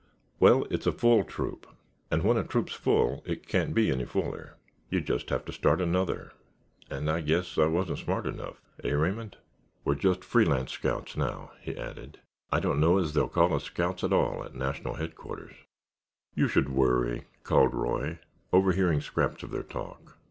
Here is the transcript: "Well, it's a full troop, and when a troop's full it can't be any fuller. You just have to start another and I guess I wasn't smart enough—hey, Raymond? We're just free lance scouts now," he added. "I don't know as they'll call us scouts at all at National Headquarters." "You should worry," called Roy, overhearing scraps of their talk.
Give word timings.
"Well, 0.39 0.65
it's 0.71 0.87
a 0.87 0.91
full 0.91 1.23
troop, 1.23 1.67
and 2.09 2.23
when 2.23 2.35
a 2.35 2.43
troop's 2.43 2.73
full 2.73 3.21
it 3.23 3.45
can't 3.47 3.71
be 3.71 3.91
any 3.91 4.05
fuller. 4.05 4.55
You 4.89 4.99
just 4.99 5.29
have 5.29 5.45
to 5.45 5.51
start 5.51 5.79
another 5.79 6.31
and 6.89 7.07
I 7.07 7.21
guess 7.21 7.55
I 7.59 7.67
wasn't 7.67 7.99
smart 7.99 8.25
enough—hey, 8.25 8.93
Raymond? 8.93 9.37
We're 9.85 9.93
just 9.93 10.23
free 10.23 10.45
lance 10.45 10.71
scouts 10.71 11.15
now," 11.15 11.51
he 11.61 11.77
added. 11.77 12.19
"I 12.51 12.59
don't 12.59 12.79
know 12.79 12.97
as 12.97 13.13
they'll 13.13 13.29
call 13.29 13.53
us 13.53 13.65
scouts 13.65 14.03
at 14.03 14.11
all 14.11 14.43
at 14.43 14.55
National 14.55 14.95
Headquarters." 14.95 15.53
"You 16.33 16.47
should 16.47 16.69
worry," 16.69 17.25
called 17.43 17.75
Roy, 17.75 18.17
overhearing 18.51 19.01
scraps 19.01 19.43
of 19.43 19.51
their 19.51 19.61
talk. 19.61 20.17